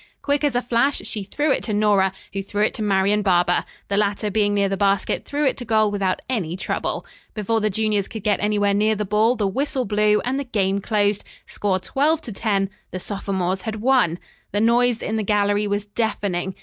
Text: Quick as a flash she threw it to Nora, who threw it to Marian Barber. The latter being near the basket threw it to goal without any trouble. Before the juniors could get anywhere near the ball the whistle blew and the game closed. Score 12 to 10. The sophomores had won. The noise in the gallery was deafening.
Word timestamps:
Quick 0.23 0.43
as 0.43 0.55
a 0.55 0.63
flash 0.63 1.03
she 1.03 1.23
threw 1.23 1.51
it 1.51 1.61
to 1.65 1.73
Nora, 1.75 2.11
who 2.33 2.41
threw 2.41 2.63
it 2.63 2.73
to 2.73 2.81
Marian 2.81 3.21
Barber. 3.21 3.63
The 3.87 3.97
latter 3.97 4.31
being 4.31 4.55
near 4.55 4.67
the 4.67 4.75
basket 4.75 5.25
threw 5.25 5.45
it 5.45 5.55
to 5.57 5.63
goal 5.65 5.91
without 5.91 6.23
any 6.27 6.57
trouble. 6.57 7.05
Before 7.35 7.61
the 7.61 7.69
juniors 7.69 8.07
could 8.07 8.23
get 8.23 8.39
anywhere 8.39 8.73
near 8.73 8.95
the 8.95 9.05
ball 9.05 9.35
the 9.35 9.45
whistle 9.47 9.85
blew 9.85 10.19
and 10.21 10.39
the 10.39 10.43
game 10.43 10.81
closed. 10.81 11.23
Score 11.45 11.77
12 11.79 12.19
to 12.21 12.31
10. 12.31 12.71
The 12.89 12.99
sophomores 12.99 13.61
had 13.61 13.75
won. 13.75 14.17
The 14.51 14.59
noise 14.59 15.03
in 15.03 15.17
the 15.17 15.23
gallery 15.23 15.67
was 15.67 15.85
deafening. 15.85 16.55